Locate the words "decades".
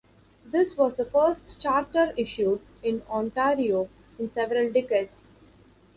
4.73-5.27